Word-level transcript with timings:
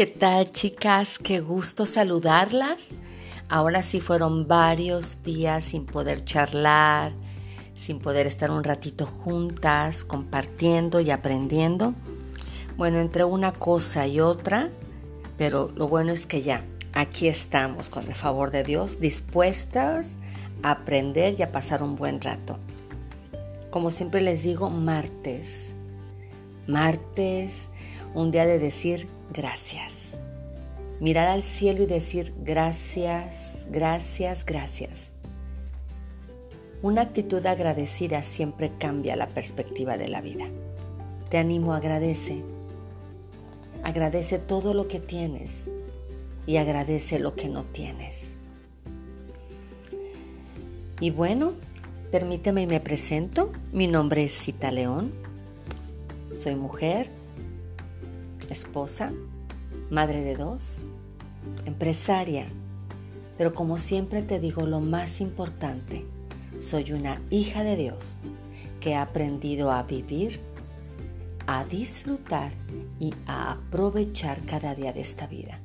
¿qué 0.00 0.06
tal 0.06 0.50
chicas? 0.50 1.18
Qué 1.18 1.40
gusto 1.40 1.84
saludarlas. 1.84 2.92
Ahora 3.50 3.82
sí 3.82 4.00
fueron 4.00 4.48
varios 4.48 5.22
días 5.22 5.62
sin 5.62 5.84
poder 5.84 6.24
charlar, 6.24 7.12
sin 7.74 7.98
poder 7.98 8.26
estar 8.26 8.50
un 8.50 8.64
ratito 8.64 9.04
juntas, 9.04 10.04
compartiendo 10.04 11.00
y 11.00 11.10
aprendiendo. 11.10 11.92
Bueno, 12.78 12.98
entre 12.98 13.24
una 13.24 13.52
cosa 13.52 14.06
y 14.06 14.20
otra, 14.20 14.70
pero 15.36 15.70
lo 15.76 15.86
bueno 15.86 16.12
es 16.12 16.24
que 16.24 16.40
ya, 16.40 16.64
aquí 16.94 17.28
estamos 17.28 17.90
con 17.90 18.06
el 18.06 18.14
favor 18.14 18.50
de 18.50 18.64
Dios, 18.64 19.00
dispuestas 19.00 20.16
a 20.62 20.70
aprender 20.70 21.38
y 21.38 21.42
a 21.42 21.52
pasar 21.52 21.82
un 21.82 21.96
buen 21.96 22.22
rato. 22.22 22.58
Como 23.68 23.90
siempre 23.90 24.22
les 24.22 24.44
digo, 24.44 24.70
martes. 24.70 25.74
Martes, 26.66 27.68
un 28.14 28.30
día 28.30 28.46
de 28.46 28.58
decir 28.58 29.06
gracias. 29.32 29.99
Mirar 31.00 31.28
al 31.28 31.42
cielo 31.42 31.82
y 31.82 31.86
decir 31.86 32.34
gracias, 32.44 33.66
gracias, 33.70 34.44
gracias. 34.44 35.08
Una 36.82 37.00
actitud 37.00 37.44
agradecida 37.46 38.22
siempre 38.22 38.70
cambia 38.78 39.16
la 39.16 39.26
perspectiva 39.26 39.96
de 39.96 40.08
la 40.08 40.20
vida. 40.20 40.44
Te 41.30 41.38
animo, 41.38 41.72
agradece. 41.72 42.42
Agradece 43.82 44.38
todo 44.38 44.74
lo 44.74 44.88
que 44.88 45.00
tienes 45.00 45.70
y 46.46 46.58
agradece 46.58 47.18
lo 47.18 47.34
que 47.34 47.48
no 47.48 47.64
tienes. 47.64 48.36
Y 51.00 51.10
bueno, 51.10 51.54
permíteme 52.10 52.60
y 52.62 52.66
me 52.66 52.80
presento. 52.80 53.52
Mi 53.72 53.86
nombre 53.86 54.24
es 54.24 54.32
Cita 54.32 54.70
León. 54.70 55.12
Soy 56.34 56.56
mujer, 56.56 57.10
esposa, 58.50 59.12
madre 59.90 60.22
de 60.22 60.36
dos, 60.36 60.86
empresaria, 61.66 62.46
pero 63.36 63.54
como 63.54 63.76
siempre 63.78 64.22
te 64.22 64.38
digo 64.38 64.62
lo 64.66 64.80
más 64.80 65.20
importante, 65.20 66.06
soy 66.58 66.92
una 66.92 67.20
hija 67.30 67.64
de 67.64 67.76
Dios 67.76 68.18
que 68.78 68.94
ha 68.94 69.02
aprendido 69.02 69.72
a 69.72 69.82
vivir, 69.82 70.40
a 71.46 71.64
disfrutar 71.64 72.52
y 73.00 73.12
a 73.26 73.52
aprovechar 73.52 74.40
cada 74.44 74.74
día 74.74 74.92
de 74.92 75.00
esta 75.00 75.26
vida. 75.26 75.60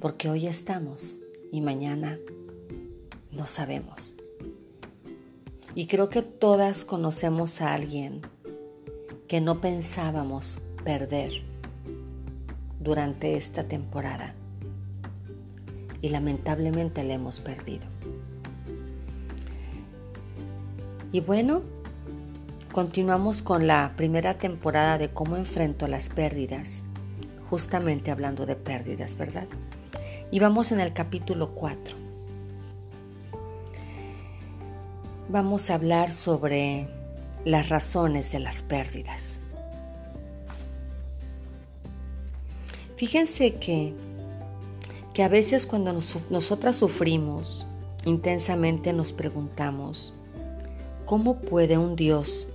Porque 0.00 0.30
hoy 0.30 0.46
estamos 0.46 1.18
y 1.50 1.60
mañana 1.60 2.18
no 3.32 3.46
sabemos. 3.46 4.14
Y 5.74 5.86
creo 5.86 6.08
que 6.08 6.22
todas 6.22 6.84
conocemos 6.84 7.60
a 7.60 7.74
alguien 7.74 8.22
que 9.28 9.40
no 9.40 9.60
pensábamos 9.60 10.60
perder 10.84 11.51
durante 12.82 13.36
esta 13.36 13.64
temporada 13.64 14.34
y 16.00 16.08
lamentablemente 16.08 17.04
la 17.04 17.14
hemos 17.14 17.40
perdido. 17.40 17.86
Y 21.12 21.20
bueno, 21.20 21.62
continuamos 22.72 23.42
con 23.42 23.66
la 23.66 23.92
primera 23.96 24.38
temporada 24.38 24.98
de 24.98 25.10
cómo 25.10 25.36
enfrento 25.36 25.86
las 25.86 26.08
pérdidas, 26.08 26.82
justamente 27.50 28.10
hablando 28.10 28.46
de 28.46 28.56
pérdidas, 28.56 29.16
¿verdad? 29.16 29.46
Y 30.30 30.40
vamos 30.40 30.72
en 30.72 30.80
el 30.80 30.92
capítulo 30.92 31.50
4. 31.54 31.96
Vamos 35.28 35.70
a 35.70 35.74
hablar 35.74 36.10
sobre 36.10 36.88
las 37.44 37.68
razones 37.68 38.32
de 38.32 38.40
las 38.40 38.62
pérdidas. 38.62 39.41
Fíjense 43.02 43.54
que, 43.54 43.92
que 45.12 45.24
a 45.24 45.28
veces 45.28 45.66
cuando 45.66 45.92
nosotras 46.30 46.76
sufrimos 46.76 47.66
intensamente 48.04 48.92
nos 48.92 49.12
preguntamos, 49.12 50.14
¿cómo 51.04 51.40
puede 51.40 51.78
un 51.78 51.96
Dios 51.96 52.46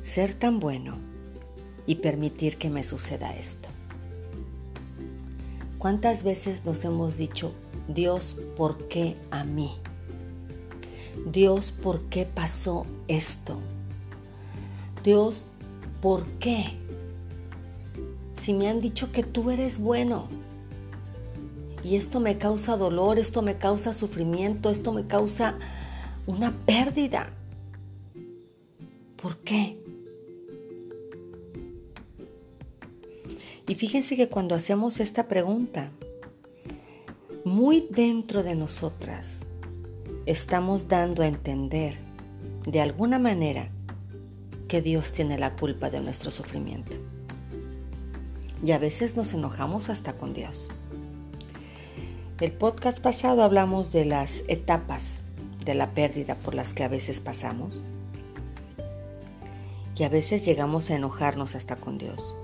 ser 0.00 0.32
tan 0.32 0.60
bueno 0.60 0.96
y 1.84 1.96
permitir 1.96 2.56
que 2.56 2.70
me 2.70 2.82
suceda 2.82 3.36
esto? 3.36 3.68
¿Cuántas 5.76 6.24
veces 6.24 6.64
nos 6.64 6.82
hemos 6.86 7.18
dicho, 7.18 7.52
Dios, 7.86 8.34
¿por 8.56 8.88
qué 8.88 9.18
a 9.30 9.44
mí? 9.44 9.72
Dios, 11.30 11.70
¿por 11.70 12.00
qué 12.04 12.24
pasó 12.24 12.86
esto? 13.08 13.58
Dios, 15.04 15.48
¿por 16.00 16.24
qué? 16.38 16.87
Si 18.48 18.54
me 18.54 18.70
han 18.70 18.80
dicho 18.80 19.12
que 19.12 19.22
tú 19.22 19.50
eres 19.50 19.78
bueno? 19.78 20.30
Y 21.84 21.96
esto 21.96 22.18
me 22.18 22.38
causa 22.38 22.78
dolor, 22.78 23.18
esto 23.18 23.42
me 23.42 23.58
causa 23.58 23.92
sufrimiento, 23.92 24.70
esto 24.70 24.94
me 24.94 25.06
causa 25.06 25.58
una 26.26 26.52
pérdida. 26.64 27.34
¿Por 29.20 29.36
qué? 29.40 29.76
Y 33.66 33.74
fíjense 33.74 34.16
que 34.16 34.30
cuando 34.30 34.54
hacemos 34.54 34.98
esta 34.98 35.28
pregunta, 35.28 35.90
muy 37.44 37.86
dentro 37.90 38.42
de 38.42 38.54
nosotras 38.54 39.42
estamos 40.24 40.88
dando 40.88 41.22
a 41.22 41.26
entender 41.26 41.98
de 42.64 42.80
alguna 42.80 43.18
manera 43.18 43.70
que 44.68 44.80
Dios 44.80 45.12
tiene 45.12 45.38
la 45.38 45.52
culpa 45.54 45.90
de 45.90 46.00
nuestro 46.00 46.30
sufrimiento 46.30 46.96
y 48.64 48.72
a 48.72 48.78
veces 48.78 49.16
nos 49.16 49.34
enojamos 49.34 49.88
hasta 49.88 50.14
con 50.14 50.34
Dios. 50.34 50.68
El 52.40 52.52
podcast 52.52 53.00
pasado 53.00 53.42
hablamos 53.42 53.92
de 53.92 54.04
las 54.04 54.44
etapas 54.48 55.22
de 55.64 55.74
la 55.74 55.90
pérdida 55.90 56.34
por 56.36 56.54
las 56.54 56.74
que 56.74 56.84
a 56.84 56.88
veces 56.88 57.20
pasamos 57.20 57.82
y 59.96 60.04
a 60.04 60.08
veces 60.08 60.44
llegamos 60.44 60.90
a 60.90 60.96
enojarnos 60.96 61.54
hasta 61.56 61.76
con 61.76 61.98
Dios. 61.98 62.36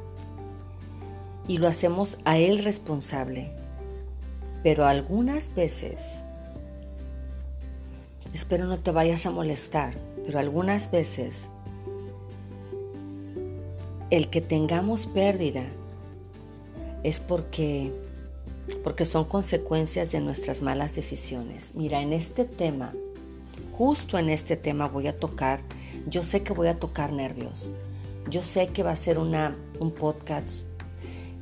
Y 1.47 1.59
lo 1.59 1.69
hacemos 1.69 2.19
a 2.25 2.39
Él 2.39 2.65
responsable. 2.65 3.53
Pero 4.65 4.87
algunas 4.87 5.55
veces, 5.55 6.25
espero 8.33 8.67
no 8.67 8.79
te 8.79 8.91
vayas 8.91 9.27
a 9.27 9.31
molestar, 9.31 9.95
pero 10.25 10.39
algunas 10.39 10.91
veces 10.91 11.51
el 14.11 14.31
que 14.31 14.41
tengamos 14.41 15.07
pérdida 15.07 15.65
es 17.05 17.21
porque 17.21 17.93
porque 18.83 19.05
son 19.05 19.25
consecuencias 19.25 20.11
de 20.13 20.21
nuestras 20.21 20.63
malas 20.63 20.95
decisiones. 20.95 21.75
Mira, 21.75 22.01
en 22.01 22.13
este 22.13 22.45
tema, 22.45 22.95
justo 23.73 24.19
en 24.19 24.31
este 24.31 24.57
tema 24.57 24.89
voy 24.89 25.07
a 25.07 25.19
tocar, 25.19 25.61
yo 26.09 26.23
sé 26.23 26.43
que 26.43 26.53
voy 26.53 26.69
a 26.69 26.79
tocar 26.79 27.13
nervios. 27.13 27.71
Yo 28.31 28.43
sé 28.43 28.69
que 28.69 28.83
va 28.83 28.93
a 28.93 28.97
ser 28.97 29.19
una, 29.19 29.55
un 29.81 29.91
podcast 29.91 30.67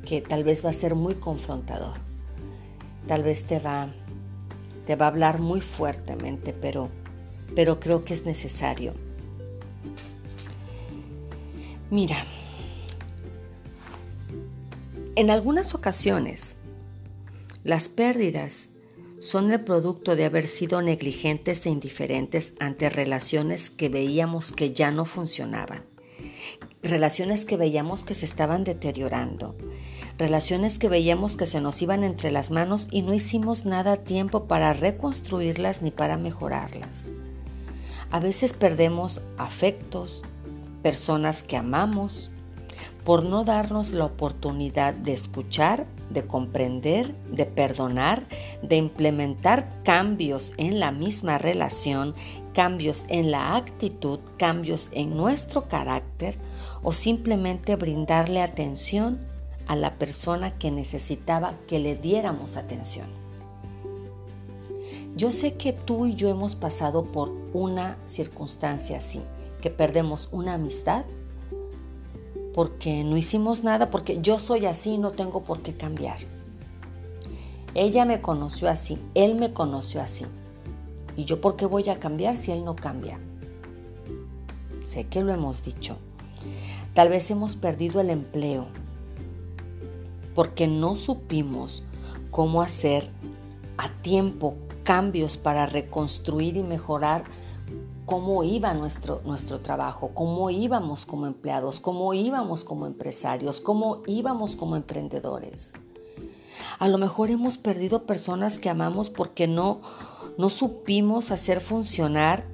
que 0.05 0.21
tal 0.21 0.43
vez 0.43 0.65
va 0.65 0.69
a 0.69 0.73
ser 0.73 0.95
muy 0.95 1.15
confrontador. 1.15 1.95
Tal 3.07 3.23
vez 3.23 3.45
te 3.45 3.59
va, 3.59 3.93
te 4.85 4.97
va 4.97 5.05
a 5.05 5.09
hablar 5.09 5.39
muy 5.39 5.61
fuertemente, 5.61 6.53
pero, 6.53 6.89
pero 7.55 7.79
creo 7.79 8.03
que 8.03 8.13
es 8.13 8.25
necesario. 8.25 8.93
Mira, 11.89 12.25
en 15.15 15.29
algunas 15.29 15.75
ocasiones, 15.75 16.57
las 17.63 17.87
pérdidas 17.87 18.69
son 19.19 19.51
el 19.51 19.61
producto 19.61 20.15
de 20.15 20.25
haber 20.25 20.47
sido 20.47 20.81
negligentes 20.81 21.65
e 21.65 21.69
indiferentes 21.69 22.53
ante 22.59 22.89
relaciones 22.89 23.69
que 23.69 23.89
veíamos 23.89 24.51
que 24.51 24.73
ya 24.73 24.91
no 24.91 25.05
funcionaban, 25.05 25.85
relaciones 26.81 27.45
que 27.45 27.57
veíamos 27.57 28.03
que 28.03 28.15
se 28.15 28.25
estaban 28.25 28.63
deteriorando, 28.63 29.55
relaciones 30.17 30.79
que 30.79 30.89
veíamos 30.89 31.37
que 31.37 31.45
se 31.45 31.61
nos 31.61 31.81
iban 31.81 32.03
entre 32.03 32.31
las 32.31 32.49
manos 32.49 32.87
y 32.89 33.03
no 33.03 33.13
hicimos 33.13 33.65
nada 33.65 33.93
a 33.93 33.97
tiempo 33.97 34.45
para 34.45 34.73
reconstruirlas 34.73 35.83
ni 35.83 35.91
para 35.91 36.17
mejorarlas. 36.17 37.07
A 38.09 38.19
veces 38.19 38.53
perdemos 38.53 39.21
afectos, 39.37 40.23
personas 40.81 41.43
que 41.43 41.55
amamos, 41.55 42.29
por 43.03 43.25
no 43.25 43.43
darnos 43.43 43.91
la 43.91 44.05
oportunidad 44.05 44.93
de 44.93 45.13
escuchar, 45.13 45.85
de 46.09 46.25
comprender, 46.25 47.15
de 47.29 47.45
perdonar, 47.45 48.23
de 48.61 48.77
implementar 48.77 49.81
cambios 49.83 50.53
en 50.57 50.79
la 50.79 50.91
misma 50.91 51.37
relación, 51.37 52.13
cambios 52.53 53.05
en 53.09 53.31
la 53.31 53.55
actitud, 53.55 54.19
cambios 54.37 54.89
en 54.91 55.17
nuestro 55.17 55.67
carácter 55.67 56.37
o 56.81 56.91
simplemente 56.91 57.75
brindarle 57.75 58.41
atención 58.41 59.19
a 59.67 59.75
la 59.75 59.95
persona 59.95 60.57
que 60.57 60.71
necesitaba 60.71 61.53
que 61.67 61.79
le 61.79 61.95
diéramos 61.95 62.57
atención. 62.57 63.07
Yo 65.15 65.31
sé 65.31 65.53
que 65.53 65.73
tú 65.73 66.05
y 66.05 66.15
yo 66.15 66.29
hemos 66.29 66.55
pasado 66.55 67.05
por 67.05 67.31
una 67.53 67.97
circunstancia 68.05 68.97
así, 68.97 69.21
que 69.61 69.69
perdemos 69.69 70.27
una 70.31 70.55
amistad 70.55 71.05
porque 72.53 73.03
no 73.03 73.17
hicimos 73.17 73.63
nada, 73.63 73.89
porque 73.89 74.21
yo 74.21 74.39
soy 74.39 74.65
así 74.65 74.91
y 74.91 74.97
no 74.97 75.11
tengo 75.11 75.43
por 75.43 75.61
qué 75.61 75.73
cambiar. 75.73 76.17
Ella 77.73 78.05
me 78.05 78.21
conoció 78.21 78.69
así, 78.69 78.99
él 79.15 79.35
me 79.35 79.53
conoció 79.53 80.01
así. 80.01 80.25
¿Y 81.15 81.25
yo 81.25 81.41
por 81.41 81.55
qué 81.55 81.65
voy 81.65 81.89
a 81.89 81.99
cambiar 81.99 82.37
si 82.37 82.51
él 82.51 82.63
no 82.63 82.75
cambia? 82.75 83.19
Sé 84.87 85.05
que 85.05 85.21
lo 85.21 85.33
hemos 85.33 85.63
dicho. 85.63 85.97
Tal 86.93 87.09
vez 87.09 87.31
hemos 87.31 87.55
perdido 87.55 87.99
el 88.01 88.11
empleo 88.11 88.67
porque 90.35 90.67
no 90.67 90.95
supimos 90.95 91.83
cómo 92.29 92.61
hacer 92.61 93.09
a 93.77 93.89
tiempo 93.89 94.55
cambios 94.83 95.37
para 95.37 95.65
reconstruir 95.65 96.57
y 96.57 96.63
mejorar 96.63 97.23
cómo 98.05 98.43
iba 98.43 98.73
nuestro, 98.73 99.21
nuestro 99.25 99.61
trabajo, 99.61 100.11
cómo 100.13 100.49
íbamos 100.49 101.05
como 101.05 101.27
empleados, 101.27 101.79
cómo 101.79 102.13
íbamos 102.13 102.63
como 102.63 102.85
empresarios, 102.85 103.59
cómo 103.59 104.01
íbamos 104.07 104.55
como 104.55 104.75
emprendedores. 104.75 105.73
A 106.79 106.87
lo 106.87 106.97
mejor 106.97 107.31
hemos 107.31 107.57
perdido 107.57 108.05
personas 108.05 108.57
que 108.57 108.69
amamos 108.69 109.09
porque 109.09 109.47
no, 109.47 109.81
no 110.37 110.49
supimos 110.49 111.31
hacer 111.31 111.61
funcionar 111.61 112.45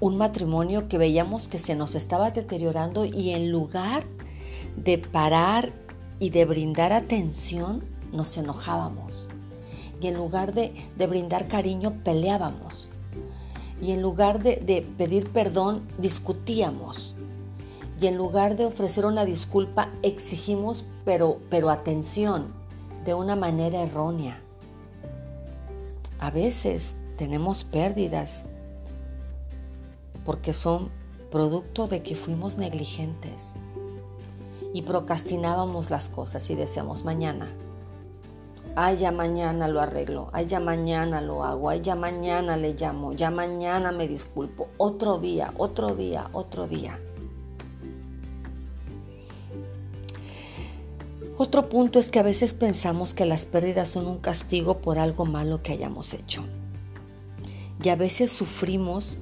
un 0.00 0.16
matrimonio 0.16 0.88
que 0.88 0.98
veíamos 0.98 1.48
que 1.48 1.58
se 1.58 1.74
nos 1.74 1.94
estaba 1.94 2.30
deteriorando 2.30 3.04
y 3.04 3.30
en 3.30 3.50
lugar 3.50 4.04
de 4.76 4.98
parar 4.98 5.72
y 6.18 6.30
de 6.30 6.44
brindar 6.44 6.92
atención, 6.92 7.84
nos 8.12 8.36
enojábamos. 8.36 9.28
Y 10.00 10.08
en 10.08 10.14
lugar 10.14 10.54
de, 10.54 10.72
de 10.96 11.06
brindar 11.06 11.48
cariño, 11.48 12.02
peleábamos. 12.04 12.90
Y 13.80 13.92
en 13.92 14.02
lugar 14.02 14.42
de, 14.42 14.86
pedir 14.96 15.30
perdón, 15.30 15.82
discutíamos. 15.98 17.14
Y 18.00 18.06
en 18.06 18.16
lugar 18.16 18.56
de 18.56 18.64
ofrecer 18.64 19.06
una 19.06 19.24
disculpa, 19.24 19.90
exigimos, 20.02 20.84
pero, 21.04 21.38
pero 21.50 21.70
atención, 21.70 22.46
de 23.04 23.14
una 23.14 23.36
manera 23.36 23.82
errónea. 23.82 24.40
A 26.18 26.30
veces 26.30 26.94
tenemos 27.16 27.64
pérdidas 27.64 28.46
porque 30.24 30.52
son 30.52 30.90
producto 31.30 31.86
de 31.86 32.02
que 32.02 32.16
fuimos 32.16 32.56
negligentes 32.56 33.54
y 34.72 34.82
procrastinábamos 34.82 35.90
las 35.90 36.08
cosas 36.08 36.50
y 36.50 36.54
decíamos 36.54 37.04
mañana. 37.04 37.48
Ay, 38.78 38.98
ya 38.98 39.10
mañana 39.10 39.68
lo 39.68 39.80
arreglo, 39.80 40.28
ay, 40.34 40.44
ya 40.44 40.60
mañana 40.60 41.22
lo 41.22 41.42
hago, 41.44 41.70
ay, 41.70 41.80
ya 41.80 41.96
mañana 41.96 42.58
le 42.58 42.74
llamo, 42.74 43.14
ya 43.14 43.30
mañana 43.30 43.90
me 43.90 44.06
disculpo, 44.06 44.68
otro 44.76 45.16
día, 45.16 45.50
otro 45.56 45.94
día, 45.94 46.28
otro 46.34 46.68
día. 46.68 47.00
Otro 51.38 51.70
punto 51.70 51.98
es 51.98 52.10
que 52.10 52.18
a 52.18 52.22
veces 52.22 52.52
pensamos 52.52 53.14
que 53.14 53.24
las 53.24 53.46
pérdidas 53.46 53.88
son 53.88 54.06
un 54.06 54.18
castigo 54.18 54.76
por 54.82 54.98
algo 54.98 55.24
malo 55.24 55.62
que 55.62 55.72
hayamos 55.72 56.12
hecho. 56.12 56.44
Y 57.82 57.88
a 57.88 57.96
veces 57.96 58.30
sufrimos 58.30 59.16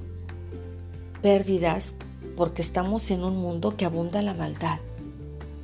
pérdidas 1.21 1.93
porque 2.35 2.61
estamos 2.61 3.09
en 3.09 3.23
un 3.23 3.37
mundo 3.37 3.77
que 3.77 3.85
abunda 3.85 4.21
la 4.21 4.33
maldad. 4.33 4.79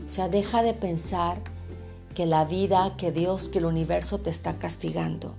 O 0.06 0.08
sea, 0.08 0.30
deja 0.30 0.64
de 0.64 0.74
pensar 0.74 1.42
que 2.14 2.26
la 2.26 2.46
vida, 2.46 2.96
que 2.98 3.12
Dios, 3.12 3.50
que 3.50 3.60
el 3.60 3.66
universo 3.66 4.20
te 4.20 4.30
está 4.30 4.58
castigando. 4.58 5.36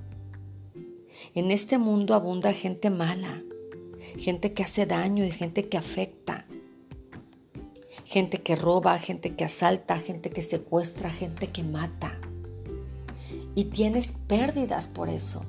En 1.35 1.51
este 1.51 1.79
mundo 1.79 2.15
abunda 2.15 2.53
gente 2.53 2.91
mala, 2.91 3.43
gente 4.19 4.53
que 4.53 4.63
hace 4.63 4.87
daño 4.87 5.25
y 5.25 5.31
gente 5.31 5.69
que 5.69 5.79
afecta, 5.79 6.47
gente 8.05 8.43
que 8.43 8.57
roba, 8.57 8.99
gente 8.99 9.35
que 9.35 9.45
asalta, 9.45 9.99
gente 9.99 10.31
que 10.31 10.43
secuestra, 10.43 11.11
gente 11.11 11.49
que 11.49 11.63
mata. 11.63 12.19
Y 13.55 13.67
tienes 13.67 14.13
pérdidas 14.27 14.89
por 14.89 15.09
eso. 15.09 15.43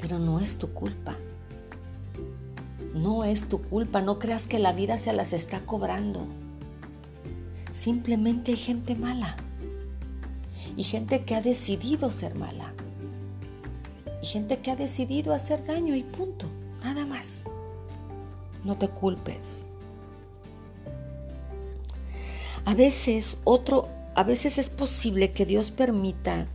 Pero 0.00 0.18
no 0.18 0.40
es 0.40 0.58
tu 0.58 0.72
culpa. 0.72 1.16
No 2.94 3.24
es 3.24 3.48
tu 3.48 3.62
culpa. 3.62 4.02
No 4.02 4.18
creas 4.18 4.46
que 4.46 4.58
la 4.58 4.72
vida 4.72 4.98
se 4.98 5.12
las 5.12 5.32
está 5.32 5.60
cobrando. 5.60 6.26
Simplemente 7.70 8.52
hay 8.52 8.56
gente 8.56 8.94
mala. 8.94 9.36
Y 10.76 10.82
gente 10.84 11.24
que 11.24 11.34
ha 11.34 11.40
decidido 11.40 12.10
ser 12.10 12.34
mala. 12.34 12.72
Y 14.22 14.26
gente 14.26 14.58
que 14.58 14.70
ha 14.70 14.76
decidido 14.76 15.32
hacer 15.32 15.64
daño 15.64 15.94
y 15.94 16.02
punto. 16.02 16.46
Nada 16.82 17.06
más. 17.06 17.42
No 18.64 18.76
te 18.76 18.88
culpes. 18.88 19.62
A 22.64 22.74
veces 22.74 23.38
otro, 23.44 23.88
a 24.14 24.22
veces 24.22 24.58
es 24.58 24.68
posible 24.68 25.32
que 25.32 25.46
Dios 25.46 25.70
permita 25.70 26.46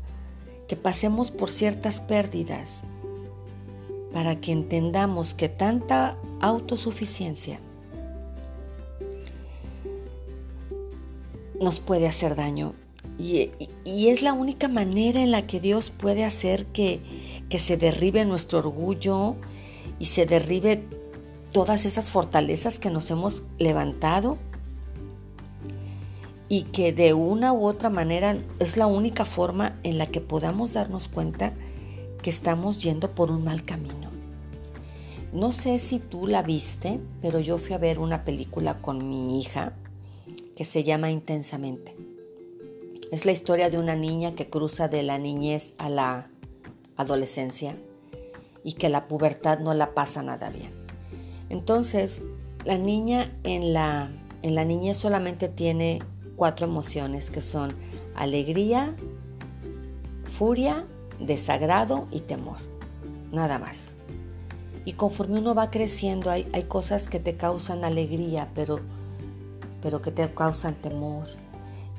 que 0.68 0.76
pasemos 0.76 1.32
por 1.32 1.50
ciertas 1.50 2.00
pérdidas 2.00 2.84
para 4.14 4.40
que 4.40 4.52
entendamos 4.52 5.34
que 5.34 5.50
tanta 5.50 6.18
autosuficiencia 6.40 7.60
nos 11.60 11.80
puede 11.80 12.08
hacer 12.08 12.36
daño. 12.36 12.74
Y, 13.18 13.52
es 13.86 14.22
la 14.22 14.34
única 14.34 14.68
manera 14.68 15.22
en 15.22 15.32
la 15.32 15.46
que 15.48 15.60
Dios 15.60 15.90
puede 15.90 16.26
hacer 16.26 16.66
que, 16.68 17.02
que 17.50 17.60
se 17.60 17.78
derribe 17.78 18.26
nuestro 18.26 18.60
orgullo 18.60 19.36
y 20.00 20.06
se 20.06 20.26
derribe 20.26 20.84
todas 21.52 21.86
esas 21.86 22.10
fortalezas 22.10 22.80
que 22.80 22.90
nos 22.90 23.10
hemos 23.12 23.44
levantado 23.58 24.38
y 26.50 26.64
que 26.64 26.94
de 26.94 27.14
una 27.14 27.54
u 27.54 27.66
otra 27.66 27.90
manera 27.90 28.38
es 28.60 28.78
la 28.78 28.88
única 28.88 29.26
forma 29.26 29.80
en 29.84 29.98
la 29.98 30.06
que 30.06 30.22
podamos 30.22 30.74
darnos 30.74 31.08
cuenta 31.08 31.54
que 32.22 32.30
estamos 32.30 32.82
yendo 32.84 33.12
por 33.12 33.32
un 33.32 33.44
mal 33.44 33.64
camino. 33.64 34.10
No 35.32 35.52
sé 35.52 35.80
si 35.80 36.00
tú 36.00 36.28
la 36.28 36.44
viste, 36.44 37.00
pero 37.22 37.40
yo 37.40 37.58
fui 37.58 37.74
a 37.74 37.78
ver 37.78 38.00
una 38.00 38.24
película 38.24 38.82
con 38.82 39.10
mi 39.10 39.40
hija 39.40 39.74
que 40.56 40.66
se 40.66 40.84
llama 40.84 41.12
Intensamente. 41.12 41.96
Es 43.12 43.26
la 43.26 43.32
historia 43.32 43.70
de 43.70 43.78
una 43.78 43.96
niña 43.96 44.36
que 44.36 44.50
cruza 44.50 44.88
de 44.88 45.04
la 45.04 45.18
niñez 45.18 45.74
a 45.78 45.90
la 45.90 46.30
adolescencia 46.96 47.78
y 48.64 48.74
que 48.74 48.90
la 48.90 49.08
pubertad 49.08 49.60
no 49.60 49.74
la 49.74 49.94
pasa 49.94 50.24
nada 50.24 50.50
bien. 50.50 50.72
Entonces, 51.50 52.24
la 52.64 52.78
niña 52.78 53.32
en 53.44 53.74
la, 53.74 54.10
en 54.42 54.56
la 54.56 54.66
niñez 54.66 54.98
solamente 54.98 55.50
tiene 55.50 56.02
cuatro 56.36 56.66
emociones 56.66 57.30
que 57.30 57.42
son 57.42 57.76
alegría, 58.16 58.96
furia, 60.26 60.86
desagrado 61.20 62.08
y 62.12 62.22
temor. 62.22 62.58
Nada 63.32 63.60
más. 63.60 63.96
Y 64.84 64.94
conforme 64.94 65.40
uno 65.40 65.54
va 65.54 65.70
creciendo 65.70 66.32
hay, 66.32 66.48
hay 66.54 66.64
cosas 66.64 67.08
que 67.08 67.20
te 67.20 67.36
causan 67.36 67.84
alegría, 67.84 68.50
pero 68.56 68.80
pero 69.86 70.02
que 70.02 70.10
te 70.10 70.28
causan 70.34 70.74
temor. 70.74 71.28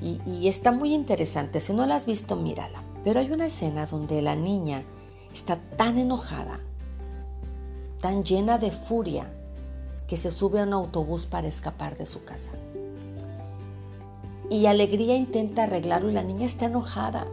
Y, 0.01 0.45
está 0.49 0.73
muy 0.73 0.93
interesante, 0.93 1.61
si 1.61 1.71
no 1.71 1.87
la 1.87 1.95
has 1.95 2.05
visto, 2.05 2.35
mírala. 2.35 2.83
Pero 3.05 3.21
hay 3.21 3.31
una 3.31 3.45
escena 3.45 3.85
donde 3.85 4.21
la 4.21 4.35
niña 4.35 4.83
está 5.31 5.55
tan 5.55 5.97
enojada, 5.97 6.59
tan 8.01 8.25
llena 8.25 8.57
de 8.57 8.71
furia, 8.71 9.31
que 10.05 10.17
se 10.17 10.31
sube 10.31 10.59
a 10.59 10.63
un 10.63 10.73
autobús 10.73 11.27
para 11.27 11.47
escapar 11.47 11.97
de 11.97 12.05
su 12.05 12.25
casa. 12.25 12.51
Y 14.49 14.65
alegría 14.65 15.15
intenta 15.15 15.63
arreglarlo 15.63 16.09
y 16.09 16.13
la 16.13 16.23
niña 16.23 16.45
está 16.45 16.65
enojada. 16.65 17.25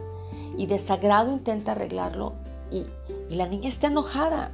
Y 0.57 0.67
desagrado 0.67 1.33
intenta 1.33 1.73
arreglarlo 1.73 2.31
y, 2.71 2.85
y 3.29 3.35
la 3.35 3.47
niña 3.47 3.67
está 3.67 3.87
enojada. 3.87 4.53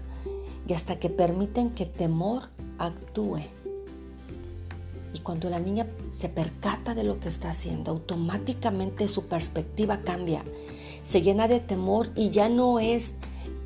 Y 0.67 0.74
hasta 0.74 0.98
que 0.98 1.12
permiten 1.12 1.70
que 1.70 1.86
temor 1.86 2.50
actúe 2.79 3.41
y 5.13 5.20
cuando 5.20 5.50
la 5.50 5.60
niña 5.60 5.88
se 6.10 6.30
percata 6.30 6.96
de 6.96 7.03
lo 7.03 7.20
que 7.20 7.30
está 7.30 7.50
haciendo, 7.50 7.91
automáticamente 7.91 9.08
su 9.08 9.25
perspectiva 9.25 10.01
cambia. 10.01 10.44
Se 11.03 11.22
llena 11.22 11.48
de 11.48 11.60
temor 11.60 12.12
y 12.15 12.30
ya 12.30 12.50
no 12.50 12.80
es 12.80 13.15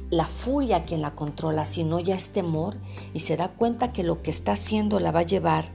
la 0.09 0.25
furia 0.25 0.85
quien 0.85 1.01
la 1.01 1.15
controla, 1.15 1.65
sino 1.65 1.99
ya 1.99 2.15
es 2.15 2.29
temor 2.29 2.77
y 3.13 3.19
se 3.19 3.37
da 3.37 3.49
cuenta 3.49 3.91
que 3.91 4.03
lo 4.03 4.21
que 4.21 4.31
está 4.31 4.53
haciendo 4.53 4.99
la 4.99 5.11
va 5.11 5.21
a 5.21 5.23
llevar 5.23 5.69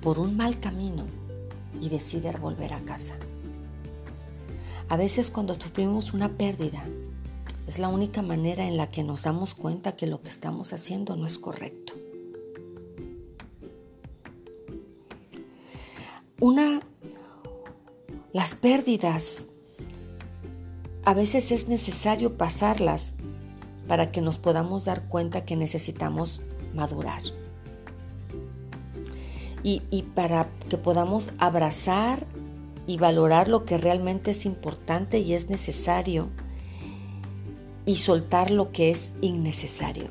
por 0.00 0.18
un 0.18 0.36
mal 0.36 0.60
camino 0.60 1.06
y 1.80 1.88
decide 1.88 2.30
volver 2.32 2.72
a 2.72 2.80
casa. 2.80 3.14
A 4.88 4.96
veces 4.96 5.30
cuando 5.30 5.54
sufrimos 5.54 6.14
una 6.14 6.30
pérdida, 6.36 6.82
es 7.66 7.78
la 7.78 7.88
única 7.88 8.22
manera 8.22 8.66
en 8.66 8.78
la 8.78 8.88
que 8.88 9.04
nos 9.04 9.24
damos 9.24 9.54
cuenta 9.54 9.96
que 9.96 10.06
lo 10.06 10.22
que 10.22 10.30
estamos 10.30 10.72
haciendo 10.72 11.16
no 11.16 11.26
es 11.26 11.38
correcto. 11.38 11.87
Una, 16.40 16.82
las 18.32 18.54
pérdidas, 18.54 19.46
a 21.04 21.14
veces 21.14 21.50
es 21.50 21.68
necesario 21.68 22.36
pasarlas 22.36 23.14
para 23.86 24.12
que 24.12 24.20
nos 24.20 24.38
podamos 24.38 24.84
dar 24.84 25.08
cuenta 25.08 25.44
que 25.44 25.56
necesitamos 25.56 26.42
madurar. 26.74 27.22
y, 29.62 29.82
y 29.90 30.02
para 30.02 30.48
que 30.68 30.78
podamos 30.78 31.32
abrazar 31.38 32.26
y 32.86 32.96
valorar 32.96 33.48
lo 33.48 33.64
que 33.64 33.76
realmente 33.78 34.30
es 34.30 34.46
importante 34.46 35.18
y 35.18 35.34
es 35.34 35.50
necesario 35.50 36.28
y 37.84 37.96
soltar 37.96 38.50
lo 38.50 38.70
que 38.70 38.90
es 38.90 39.12
innecesario. 39.20 40.06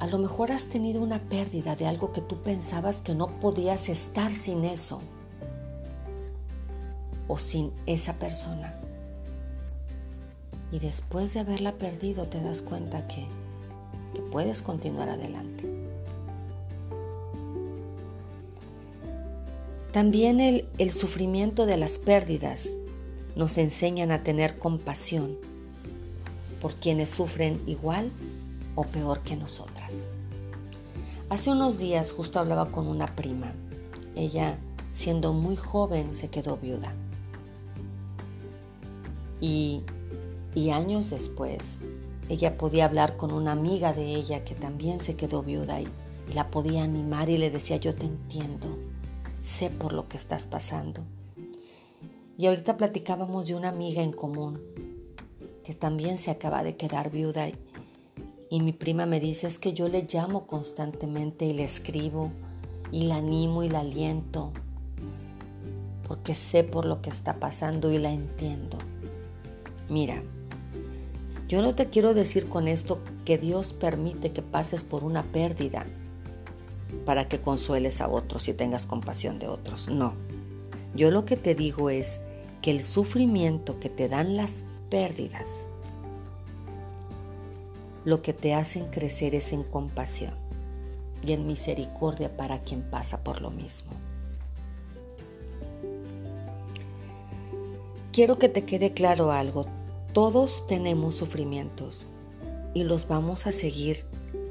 A 0.00 0.06
lo 0.06 0.18
mejor 0.18 0.52
has 0.52 0.66
tenido 0.66 1.02
una 1.02 1.18
pérdida 1.18 1.74
de 1.74 1.86
algo 1.86 2.12
que 2.12 2.20
tú 2.20 2.36
pensabas 2.42 3.02
que 3.02 3.14
no 3.14 3.26
podías 3.40 3.88
estar 3.88 4.32
sin 4.32 4.64
eso 4.64 5.00
o 7.26 7.36
sin 7.36 7.72
esa 7.86 8.14
persona. 8.14 8.74
Y 10.70 10.78
después 10.78 11.34
de 11.34 11.40
haberla 11.40 11.72
perdido 11.72 12.26
te 12.26 12.40
das 12.40 12.62
cuenta 12.62 13.06
que, 13.08 13.26
puedes 14.32 14.62
continuar 14.62 15.08
adelante. 15.08 15.64
También 19.92 20.40
el, 20.40 20.68
el 20.78 20.90
sufrimiento 20.90 21.66
de 21.66 21.76
las 21.76 21.98
pérdidas 21.98 22.76
nos 23.36 23.58
enseñan 23.58 24.10
a 24.10 24.24
tener 24.24 24.56
compasión 24.58 25.36
por 26.60 26.74
quienes 26.74 27.10
sufren 27.10 27.62
igual 27.66 28.10
o 28.74 28.84
peor 28.84 29.20
que 29.20 29.36
Hace 31.30 31.50
unos 31.50 31.78
días 31.78 32.12
justo 32.12 32.40
hablaba 32.40 32.70
con 32.70 32.86
una 32.86 33.14
prima. 33.14 33.52
Ella, 34.14 34.58
siendo 34.92 35.32
muy 35.32 35.56
joven, 35.56 36.14
se 36.14 36.28
quedó 36.28 36.56
viuda. 36.56 36.94
Y, 39.40 39.82
y 40.54 40.70
años 40.70 41.10
después, 41.10 41.78
ella 42.28 42.56
podía 42.56 42.86
hablar 42.86 43.16
con 43.16 43.32
una 43.32 43.52
amiga 43.52 43.92
de 43.92 44.14
ella 44.14 44.44
que 44.44 44.54
también 44.54 44.98
se 44.98 45.16
quedó 45.16 45.42
viuda 45.42 45.80
y, 45.80 45.88
y 46.30 46.32
la 46.32 46.50
podía 46.50 46.82
animar 46.82 47.30
y 47.30 47.36
le 47.36 47.50
decía, 47.50 47.76
yo 47.76 47.94
te 47.94 48.06
entiendo, 48.06 48.68
sé 49.42 49.70
por 49.70 49.92
lo 49.92 50.08
que 50.08 50.16
estás 50.16 50.46
pasando. 50.46 51.02
Y 52.36 52.46
ahorita 52.46 52.76
platicábamos 52.76 53.46
de 53.46 53.54
una 53.54 53.68
amiga 53.68 54.02
en 54.02 54.12
común 54.12 54.60
que 55.64 55.74
también 55.74 56.16
se 56.16 56.30
acaba 56.30 56.62
de 56.62 56.76
quedar 56.76 57.10
viuda 57.10 57.48
y, 58.50 58.60
mi 58.60 58.72
prima 58.72 59.06
me 59.06 59.20
dice 59.20 59.46
es 59.46 59.58
que 59.58 59.72
yo 59.72 59.88
le 59.88 60.06
llamo 60.10 60.46
constantemente 60.46 61.44
y 61.44 61.52
le 61.52 61.64
escribo 61.64 62.30
y 62.90 63.04
la 63.04 63.16
animo 63.16 63.62
y 63.62 63.68
la 63.68 63.80
aliento 63.80 64.52
porque 66.08 66.34
sé 66.34 66.64
por 66.64 66.86
lo 66.86 67.02
que 67.02 67.10
está 67.10 67.34
pasando 67.34 67.92
y 67.92 67.98
la 67.98 68.10
entiendo. 68.10 68.78
Mira, 69.90 70.22
yo 71.48 71.62
no 71.62 71.74
te 71.74 71.90
quiero 71.90 72.14
decir 72.14 72.48
con 72.48 72.66
esto 72.66 72.98
que 73.26 73.36
Dios 73.38 73.74
permite 73.74 74.32
que 74.32 74.42
pases 74.42 74.82
por 74.82 75.04
una 75.04 75.22
pérdida 75.22 75.86
para 77.04 77.28
que 77.28 77.40
consueles 77.40 78.00
a 78.00 78.08
otros 78.08 78.48
y 78.48 78.54
tengas 78.54 78.86
compasión 78.86 79.38
de 79.38 79.48
otros. 79.48 79.88
No. 79.88 80.14
Yo 80.94 81.10
lo 81.10 81.26
que 81.26 81.36
te 81.36 81.54
digo 81.54 81.90
es 81.90 82.20
que 82.62 82.70
el 82.70 82.82
sufrimiento 82.82 83.78
que 83.78 83.90
te 83.90 84.08
dan 84.08 84.36
las 84.36 84.64
pérdidas, 84.90 85.66
lo 88.04 88.22
que 88.22 88.32
te 88.32 88.54
hacen 88.54 88.86
crecer 88.86 89.34
es 89.34 89.52
en 89.52 89.62
compasión 89.62 90.34
y 91.22 91.32
en 91.32 91.46
misericordia 91.46 92.36
para 92.36 92.60
quien 92.60 92.82
pasa 92.82 93.24
por 93.24 93.40
lo 93.40 93.50
mismo. 93.50 93.92
Quiero 98.12 98.38
que 98.38 98.48
te 98.48 98.64
quede 98.64 98.92
claro 98.92 99.30
algo. 99.30 99.66
Todos 100.12 100.66
tenemos 100.66 101.14
sufrimientos 101.14 102.06
y 102.74 102.84
los 102.84 103.06
vamos 103.06 103.46
a 103.46 103.52
seguir 103.52 104.04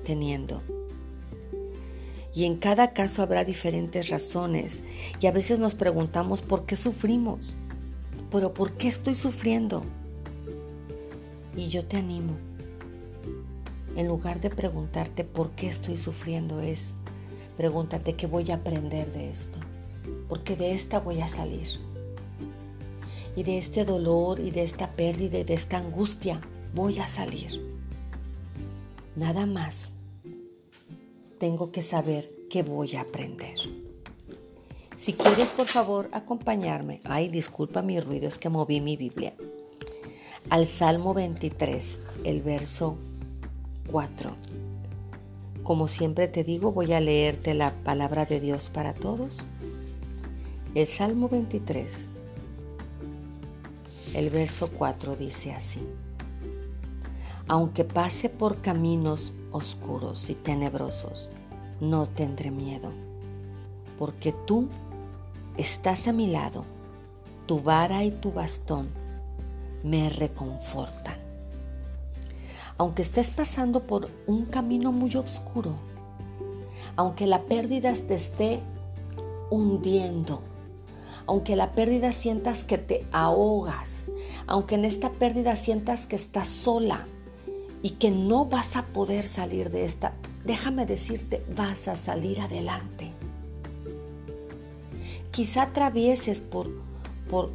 teniendo 0.04 0.62
y 2.38 2.46
en 2.46 2.58
cada 2.58 2.94
caso 2.94 3.24
habrá 3.24 3.44
diferentes 3.44 4.10
razones 4.10 4.84
y 5.20 5.25
a 5.25 5.32
veces 5.32 5.58
nos 5.58 5.74
preguntamos 5.74 6.44
por 6.44 6.68
qué 6.68 6.75
sufrimos, 6.75 7.56
pero 8.30 8.54
¿por 8.54 8.74
qué 8.74 8.88
estoy 8.88 9.16
sufriendo? 9.16 9.84
Y 11.56 11.70
yo 11.70 11.84
te 11.84 11.98
animo, 11.98 12.34
en 13.98 14.08
lugar 14.08 14.39
de 14.39 14.51
preguntarte 14.51 15.24
por 15.24 15.51
qué 15.51 15.68
estoy 15.68 15.98
sufriendo, 15.98 16.62
es 16.62 16.94
pregúntate 17.58 18.13
qué 18.13 18.27
voy 18.27 18.51
a 18.51 18.56
aprender 18.56 19.12
de 19.12 19.32
esto, 19.32 19.58
porque 20.30 20.56
de 20.56 20.72
esta 20.72 21.00
voy 21.00 21.20
a 21.20 21.27
salir. 21.27 21.68
Y 23.36 23.42
de 23.42 23.58
este 23.58 23.86
dolor 23.86 24.39
y 24.39 24.51
de 24.51 24.62
esta 24.62 24.92
pérdida 24.92 25.39
y 25.39 25.44
de 25.44 25.56
esta 25.56 25.80
angustia 25.80 26.39
voy 26.75 27.00
a 27.00 27.08
salir. 27.08 27.60
Nada 29.16 29.48
más 29.48 29.94
tengo 31.39 31.72
que 31.72 31.82
saber 31.82 32.32
qué 32.51 32.62
voy 32.62 32.96
a 32.96 33.01
aprender. 33.01 33.58
Si 34.96 35.13
quieres, 35.13 35.54
por 35.54 35.66
favor, 35.66 36.08
acompañarme. 36.12 37.01
Ay, 37.04 37.30
disculpa 37.30 37.82
mi 37.82 38.00
ruido, 38.00 38.27
es 38.27 38.38
que 38.38 38.50
moví 38.50 38.80
mi 38.80 38.96
Biblia. 38.96 39.34
Al 40.51 40.68
Salmo 40.68 41.16
23, 41.16 42.00
el 42.24 42.44
verso 42.44 42.98
4. 43.91 44.32
Como 45.63 45.88
siempre 45.88 46.27
te 46.27 46.44
digo, 46.44 46.72
voy 46.72 46.94
a 46.94 47.00
leerte 47.00 47.53
la 47.53 47.72
palabra 47.72 48.25
de 48.25 48.39
Dios 48.39 48.70
para 48.70 48.94
todos. 48.94 49.38
El 50.75 50.88
Salmo 50.88 51.27
23, 51.29 52.08
el 54.13 54.29
verso 54.29 54.70
4 54.72 55.15
dice 55.15 55.53
así. 55.53 55.82
Aunque 57.48 57.84
pase 57.84 58.29
por 58.29 58.62
caminos 58.62 59.34
oscuros 59.51 60.29
y 60.29 60.36
tenebrosos, 60.36 61.32
no 61.79 62.08
tendré 62.08 62.51
miedo, 62.51 62.91
porque 63.98 64.34
tú 64.46 64.67
estás 65.58 66.08
a 66.08 66.13
mi 66.13 66.27
lado, 66.27 66.65
tu 67.46 67.62
vara 67.62 68.03
y 68.03 68.12
tu 68.12 68.32
bastón 68.32 68.89
me 69.84 70.10
reconfortan. 70.10 71.16
Aunque 72.77 73.01
estés 73.01 73.31
pasando 73.31 73.81
por 73.81 74.10
un 74.27 74.46
camino 74.46 74.91
muy 74.91 75.15
oscuro, 75.15 75.75
aunque 76.96 77.27
la 77.27 77.43
pérdida 77.43 77.93
te 77.93 78.15
esté 78.15 78.62
hundiendo, 79.50 80.41
aunque 81.25 81.55
la 81.55 81.72
pérdida 81.72 82.12
sientas 82.12 82.63
que 82.63 82.77
te 82.77 83.05
ahogas, 83.12 84.07
aunque 84.46 84.75
en 84.75 84.86
esta 84.86 85.12
pérdida 85.12 85.55
sientas 85.55 86.05
que 86.05 86.15
estás 86.15 86.48
sola, 86.48 87.05
y 87.81 87.91
que 87.91 88.12
no 88.12 88.46
vas 88.46 88.75
a 88.75 88.86
poder 88.86 89.24
salir 89.25 89.72
de 89.72 89.86
esta, 89.86 90.13
déjame 90.46 90.86
decirte, 90.86 91.43
vas 91.55 91.88
a 91.88 91.96
salir 91.96 92.41
adelante. 92.41 93.12
Quizá 95.31 95.63
atravieses 95.63 96.41
por, 96.41 96.69
por, 97.29 97.51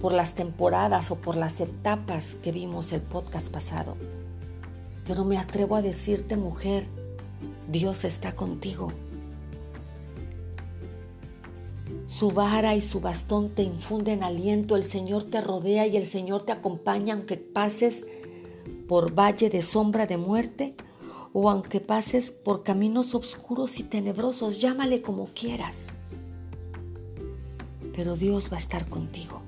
por 0.00 0.12
las 0.12 0.34
temporadas 0.34 1.10
o 1.10 1.16
por 1.16 1.36
las 1.36 1.60
etapas 1.60 2.36
que 2.36 2.52
vimos 2.52 2.92
el 2.92 3.00
podcast 3.00 3.48
pasado, 3.48 3.96
pero 5.06 5.24
me 5.24 5.38
atrevo 5.38 5.76
a 5.76 5.82
decirte, 5.82 6.36
mujer, 6.36 6.86
Dios 7.70 8.04
está 8.04 8.34
contigo. 8.34 8.92
Su 12.06 12.30
vara 12.32 12.74
y 12.74 12.80
su 12.80 13.00
bastón 13.00 13.50
te 13.50 13.62
infunden 13.62 14.22
aliento, 14.22 14.76
el 14.76 14.82
Señor 14.82 15.24
te 15.24 15.40
rodea 15.40 15.86
y 15.86 15.96
el 15.96 16.06
Señor 16.06 16.42
te 16.42 16.52
acompaña 16.52 17.14
aunque 17.14 17.36
pases 17.36 18.04
por 18.88 19.14
valle 19.14 19.50
de 19.50 19.62
sombra 19.62 20.06
de 20.06 20.16
muerte, 20.16 20.74
o 21.32 21.48
aunque 21.48 21.80
pases 21.80 22.32
por 22.32 22.64
caminos 22.64 23.14
oscuros 23.14 23.78
y 23.78 23.84
tenebrosos, 23.84 24.60
llámale 24.60 25.00
como 25.00 25.26
quieras. 25.26 25.90
Pero 27.94 28.16
Dios 28.16 28.50
va 28.50 28.56
a 28.56 28.60
estar 28.60 28.88
contigo. 28.88 29.39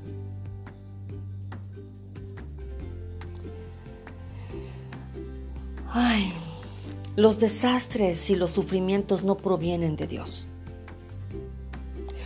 Ay, 5.95 6.33
los 7.17 7.39
desastres 7.39 8.31
y 8.31 8.35
los 8.35 8.51
sufrimientos 8.51 9.25
no 9.25 9.37
provienen 9.37 9.95
de 9.97 10.07
Dios. 10.07 10.47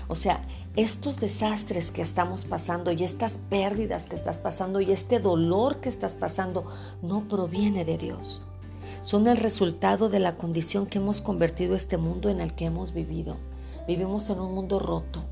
O 0.06 0.14
sea, 0.14 0.40
estos 0.76 1.18
desastres 1.18 1.90
que 1.90 2.00
estamos 2.00 2.44
pasando 2.44 2.92
y 2.92 3.02
estas 3.02 3.38
pérdidas 3.50 4.04
que 4.04 4.14
estás 4.14 4.38
pasando 4.38 4.80
y 4.80 4.92
este 4.92 5.18
dolor 5.18 5.80
que 5.80 5.88
estás 5.88 6.14
pasando 6.14 6.64
no 7.02 7.26
proviene 7.26 7.85
de 7.85 7.99
Dios. 7.99 8.40
Son 9.02 9.26
el 9.26 9.37
resultado 9.37 10.08
de 10.11 10.20
la 10.20 10.37
condición 10.37 10.87
que 10.87 10.99
hemos 10.99 11.20
convertido 11.20 11.75
este 11.75 11.96
mundo 11.96 12.28
en 12.28 12.40
el 12.40 12.54
que 12.54 12.66
hemos 12.66 12.94
vivido. 12.94 13.37
Vivimos 13.88 14.30
en 14.30 14.38
un 14.38 14.54
mundo 14.54 14.78
roto, 14.78 15.25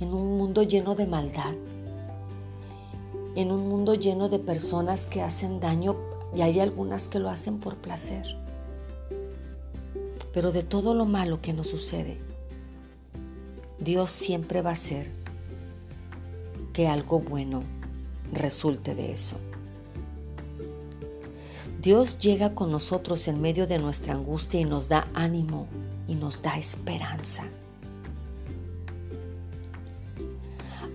en 0.00 0.14
un 0.14 0.38
mundo 0.38 0.62
lleno 0.62 0.94
de 0.94 1.06
maldad, 1.06 1.52
en 3.34 3.52
un 3.52 3.68
mundo 3.68 3.94
lleno 3.96 4.30
de 4.30 4.38
personas 4.38 5.04
que 5.04 5.20
hacen 5.20 5.60
daño 5.60 6.11
y 6.34 6.42
hay 6.42 6.60
algunas 6.60 7.08
que 7.08 7.18
lo 7.18 7.30
hacen 7.30 7.58
por 7.58 7.76
placer. 7.76 8.36
Pero 10.32 10.52
de 10.52 10.62
todo 10.62 10.94
lo 10.94 11.04
malo 11.04 11.40
que 11.42 11.52
nos 11.52 11.68
sucede, 11.68 12.18
Dios 13.78 14.10
siempre 14.10 14.62
va 14.62 14.70
a 14.70 14.74
hacer 14.74 15.10
que 16.72 16.88
algo 16.88 17.20
bueno 17.20 17.62
resulte 18.32 18.94
de 18.94 19.12
eso. 19.12 19.36
Dios 21.82 22.18
llega 22.20 22.54
con 22.54 22.70
nosotros 22.70 23.26
en 23.26 23.40
medio 23.40 23.66
de 23.66 23.78
nuestra 23.78 24.14
angustia 24.14 24.60
y 24.60 24.64
nos 24.64 24.88
da 24.88 25.08
ánimo 25.14 25.66
y 26.06 26.14
nos 26.14 26.40
da 26.40 26.56
esperanza. 26.56 27.42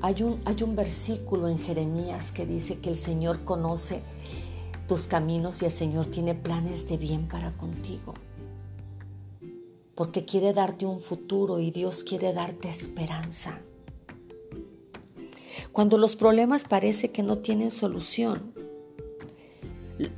Hay 0.01 0.24
un, 0.24 0.39
hay 0.46 0.63
un 0.63 0.75
versículo 0.75 1.50
en 1.50 1.60
Jeremías 1.60 2.32
que 2.32 2.46
dice 2.46 2.79
que 2.79 2.89
el 2.89 2.96
Señor 2.96 3.44
conoce 3.44 4.01
tus 4.88 5.06
caminos 5.06 5.62
y 5.62 5.65
el 5.65 5.72
Señor 5.72 6.08
tiene 6.08 6.34
planes 6.34 6.88
de 6.88 6.98
bien 6.98 7.27
para 7.27 7.51
contigo. 7.51 8.13
Porque 9.96 10.25
quiere 10.25 10.53
darte 10.53 10.86
un 10.86 11.00
futuro 11.00 11.60
y 11.60 11.72
Dios 11.72 12.03
quiere 12.03 12.34
darte 12.34 12.70
esperanza. 12.70 13.60
Cuando 15.74 15.98
los 15.98 16.15
problemas 16.15 16.63
parece 16.63 17.12
que 17.12 17.22
no 17.22 17.39
tienen 17.39 17.70
solución, 17.70 18.53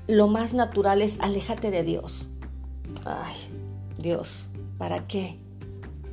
lo 0.07 0.27
más 0.27 0.53
natural 0.53 1.01
es 1.01 1.19
aléjate 1.19 1.71
de 1.71 1.83
Dios. 1.83 2.29
Ay, 3.05 3.35
Dios, 3.97 4.49
¿para 4.77 5.07
qué? 5.07 5.39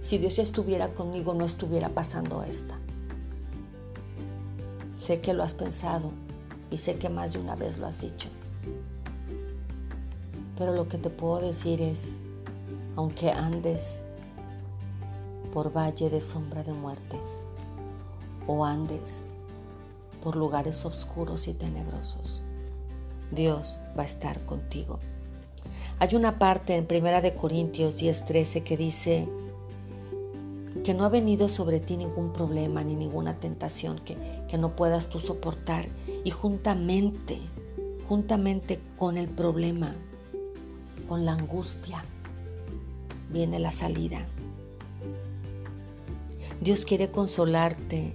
Si 0.00 0.18
Dios 0.18 0.38
estuviera 0.38 0.94
conmigo, 0.94 1.34
no 1.34 1.44
estuviera 1.44 1.90
pasando 1.90 2.42
esta. 2.42 2.78
Sé 4.98 5.20
que 5.20 5.34
lo 5.34 5.42
has 5.42 5.54
pensado 5.54 6.12
y 6.70 6.78
sé 6.78 6.96
que 6.96 7.08
más 7.08 7.32
de 7.32 7.40
una 7.40 7.56
vez 7.56 7.78
lo 7.78 7.86
has 7.86 8.00
dicho. 8.00 8.28
Pero 10.56 10.74
lo 10.74 10.88
que 10.88 10.98
te 10.98 11.10
puedo 11.10 11.40
decir 11.40 11.82
es, 11.82 12.18
aunque 12.96 13.30
andes 13.30 14.02
por 15.52 15.74
valle 15.76 16.10
de 16.10 16.20
sombra 16.20 16.62
de 16.62 16.72
muerte 16.72 17.18
o 18.46 18.64
andes 18.64 19.24
por 20.22 20.36
lugares 20.36 20.84
oscuros 20.84 21.46
y 21.48 21.54
tenebrosos, 21.54 22.42
Dios 23.30 23.78
va 23.98 24.02
a 24.02 24.06
estar 24.06 24.44
contigo. 24.44 24.98
Hay 25.98 26.14
una 26.14 26.38
parte 26.38 26.76
en 26.76 26.86
Primera 26.86 27.20
de 27.20 27.34
Corintios 27.34 27.96
10:13 27.96 28.62
que 28.62 28.76
dice 28.76 29.28
que 30.84 30.94
no 30.94 31.04
ha 31.04 31.08
venido 31.08 31.48
sobre 31.48 31.80
ti 31.80 31.96
ningún 31.96 32.32
problema 32.32 32.84
ni 32.84 32.94
ninguna 32.94 33.40
tentación 33.40 33.98
que, 33.98 34.16
que 34.48 34.58
no 34.58 34.76
puedas 34.76 35.08
tú 35.08 35.18
soportar 35.18 35.86
y 36.22 36.30
juntamente, 36.30 37.40
juntamente 38.08 38.78
con 38.98 39.16
el 39.16 39.28
problema, 39.28 39.96
con 41.06 41.24
la 41.24 41.32
angustia, 41.32 42.04
viene 43.30 43.58
la 43.58 43.70
salida. 43.70 44.26
Dios 46.60 46.84
quiere 46.84 47.10
consolarte, 47.10 48.14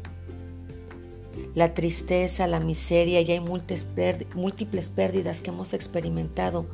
la 1.55 1.73
tristeza, 1.73 2.47
la 2.47 2.59
miseria 2.59 3.21
y 3.21 3.31
hay 3.31 3.39
múltiples 3.39 4.89
pérdidas 4.89 5.41
que 5.41 5.49
hemos 5.49 5.73
experimentado 5.73 6.65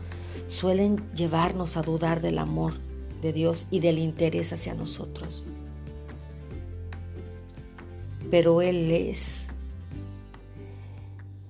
suelen 0.45 1.03
llevarnos 1.13 1.77
a 1.77 1.81
dudar 1.81 2.21
del 2.21 2.39
amor 2.39 2.73
de 3.21 3.33
Dios 3.33 3.67
y 3.71 3.79
del 3.79 3.99
interés 3.99 4.53
hacia 4.53 4.73
nosotros. 4.73 5.43
Pero 8.29 8.61
Él 8.61 8.91
es. 8.91 9.47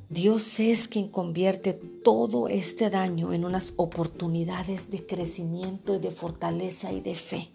Dios 0.09 0.59
es 0.59 0.87
quien 0.87 1.09
convierte 1.09 1.79
todo 2.07 2.47
este 2.47 2.89
daño 2.89 3.33
en 3.33 3.43
unas 3.43 3.73
oportunidades 3.75 4.89
de 4.89 5.05
crecimiento 5.05 5.93
y 5.93 5.99
de 5.99 6.11
fortaleza 6.11 6.93
y 6.93 7.01
de 7.01 7.15
fe. 7.15 7.49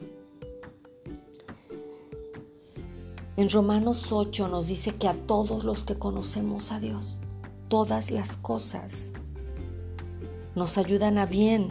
En 3.39 3.49
Romanos 3.49 4.13
8 4.13 4.49
nos 4.49 4.69
dice 4.69 4.95
que 4.95 5.09
a 5.09 5.15
todos 5.15 5.65
los 5.65 5.85
que 5.85 5.99
conocemos 5.99 6.71
a 6.71 6.81
Dios, 6.81 7.19
todas 7.69 8.11
las 8.11 8.37
cosas 8.37 9.13
nos 10.55 10.77
ayudan 10.77 11.17
a 11.17 11.25
bien. 11.25 11.69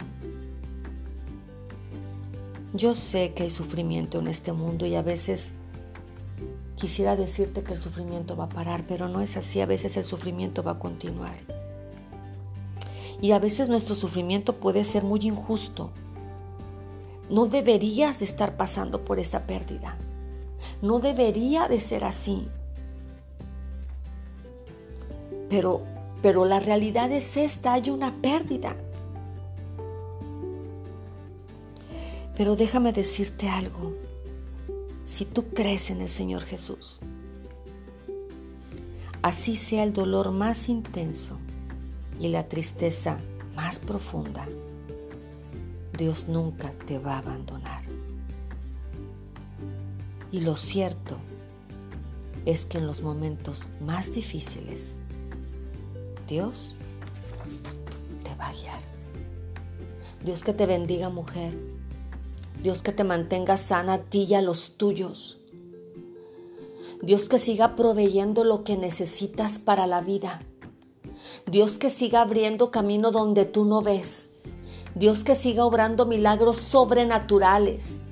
Yo 2.74 2.96
sé 2.96 3.32
que 3.32 3.44
hay 3.44 3.50
sufrimiento 3.50 4.18
en 4.18 4.26
este 4.26 4.52
mundo 4.52 4.86
y 4.86 4.96
a 4.96 5.02
veces 5.02 5.52
quisiera 6.74 7.14
decirte 7.14 7.62
que 7.62 7.74
el 7.74 7.78
sufrimiento 7.78 8.36
va 8.36 8.46
a 8.46 8.48
parar, 8.48 8.84
pero 8.88 9.06
no 9.06 9.20
es 9.20 9.36
así. 9.36 9.60
A 9.60 9.66
veces 9.66 9.96
el 9.96 10.02
sufrimiento 10.02 10.64
va 10.64 10.72
a 10.72 10.78
continuar. 10.80 11.61
Y 13.22 13.30
a 13.30 13.38
veces 13.38 13.68
nuestro 13.68 13.94
sufrimiento 13.94 14.56
puede 14.56 14.82
ser 14.82 15.04
muy 15.04 15.20
injusto. 15.20 15.92
No 17.30 17.46
deberías 17.46 18.18
de 18.18 18.24
estar 18.24 18.56
pasando 18.56 19.04
por 19.04 19.20
esa 19.20 19.46
pérdida. 19.46 19.96
No 20.82 20.98
debería 20.98 21.68
de 21.68 21.78
ser 21.78 22.02
así. 22.02 22.48
Pero, 25.48 25.82
pero 26.20 26.44
la 26.44 26.58
realidad 26.58 27.12
es 27.12 27.36
esta, 27.36 27.74
hay 27.74 27.90
una 27.90 28.12
pérdida. 28.20 28.74
Pero 32.36 32.56
déjame 32.56 32.92
decirte 32.92 33.48
algo. 33.48 33.94
Si 35.04 35.26
tú 35.26 35.44
crees 35.54 35.90
en 35.90 36.00
el 36.00 36.08
Señor 36.08 36.42
Jesús, 36.42 36.98
así 39.22 39.54
sea 39.54 39.84
el 39.84 39.92
dolor 39.92 40.32
más 40.32 40.68
intenso 40.68 41.38
y 42.22 42.28
la 42.28 42.48
tristeza 42.48 43.18
más 43.56 43.80
profunda, 43.80 44.46
Dios 45.98 46.28
nunca 46.28 46.70
te 46.86 47.00
va 47.00 47.14
a 47.14 47.18
abandonar. 47.18 47.82
Y 50.30 50.40
lo 50.40 50.56
cierto 50.56 51.16
es 52.46 52.64
que 52.64 52.78
en 52.78 52.86
los 52.86 53.02
momentos 53.02 53.66
más 53.80 54.12
difíciles, 54.12 54.94
Dios 56.28 56.76
te 58.22 58.32
va 58.36 58.50
a 58.50 58.52
guiar. 58.52 58.80
Dios 60.24 60.44
que 60.44 60.54
te 60.54 60.64
bendiga 60.64 61.08
mujer. 61.10 61.52
Dios 62.62 62.84
que 62.84 62.92
te 62.92 63.02
mantenga 63.02 63.56
sana 63.56 63.94
a 63.94 63.98
ti 63.98 64.28
y 64.30 64.34
a 64.34 64.42
los 64.42 64.76
tuyos. 64.76 65.40
Dios 67.02 67.28
que 67.28 67.40
siga 67.40 67.74
proveyendo 67.74 68.44
lo 68.44 68.62
que 68.62 68.76
necesitas 68.76 69.58
para 69.58 69.88
la 69.88 70.00
vida. 70.02 70.40
Dios 71.46 71.76
que 71.76 71.90
siga 71.90 72.22
abriendo 72.22 72.70
camino 72.70 73.10
donde 73.10 73.44
tú 73.44 73.64
no 73.64 73.82
ves. 73.82 74.28
Dios 74.94 75.24
que 75.24 75.34
siga 75.34 75.64
obrando 75.64 76.06
milagros 76.06 76.58
sobrenaturales. 76.58 78.02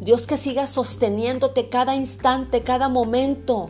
Dios 0.00 0.26
que 0.26 0.36
siga 0.36 0.66
sosteniéndote 0.66 1.68
cada 1.68 1.96
instante, 1.96 2.62
cada 2.62 2.88
momento, 2.88 3.68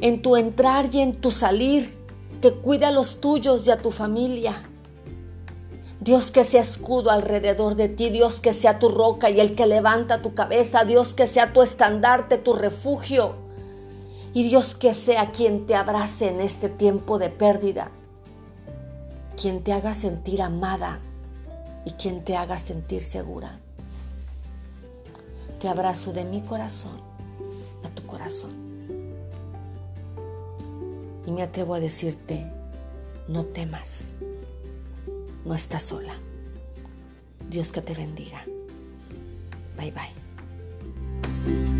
en 0.00 0.22
tu 0.22 0.36
entrar 0.36 0.92
y 0.92 1.00
en 1.00 1.20
tu 1.20 1.30
salir, 1.30 1.96
que 2.40 2.52
cuida 2.52 2.88
a 2.88 2.92
los 2.92 3.20
tuyos 3.20 3.66
y 3.66 3.70
a 3.70 3.78
tu 3.78 3.92
familia. 3.92 4.64
Dios 6.00 6.32
que 6.32 6.44
sea 6.44 6.62
escudo 6.62 7.12
alrededor 7.12 7.76
de 7.76 7.88
ti, 7.88 8.10
Dios 8.10 8.40
que 8.40 8.52
sea 8.52 8.80
tu 8.80 8.88
roca 8.88 9.30
y 9.30 9.38
el 9.38 9.54
que 9.54 9.66
levanta 9.66 10.20
tu 10.20 10.34
cabeza, 10.34 10.84
Dios 10.84 11.14
que 11.14 11.28
sea 11.28 11.52
tu 11.52 11.62
estandarte, 11.62 12.38
tu 12.38 12.54
refugio. 12.54 13.36
Y 14.34 14.42
Dios 14.42 14.74
que 14.74 14.94
sea 14.94 15.30
quien 15.30 15.64
te 15.66 15.76
abrace 15.76 16.28
en 16.28 16.40
este 16.40 16.68
tiempo 16.68 17.18
de 17.20 17.30
pérdida, 17.30 17.92
quien 19.36 19.62
te 19.62 19.72
haga 19.72 19.94
sentir 19.94 20.42
amada 20.42 20.98
y 21.84 21.92
quien 21.92 22.24
te 22.24 22.36
haga 22.36 22.58
sentir 22.58 23.02
segura. 23.02 23.58
Te 25.58 25.68
abrazo 25.68 26.12
de 26.12 26.24
mi 26.24 26.42
corazón 26.42 27.00
a 27.84 27.88
tu 27.88 28.06
corazón. 28.06 28.50
Y 31.26 31.30
me 31.30 31.42
atrevo 31.42 31.74
a 31.74 31.80
decirte, 31.80 32.50
no 33.28 33.44
temas, 33.44 34.12
no 35.44 35.54
estás 35.54 35.84
sola. 35.84 36.14
Dios 37.48 37.70
que 37.70 37.82
te 37.82 37.94
bendiga. 37.94 38.44
Bye 39.76 39.92
bye. 39.92 41.71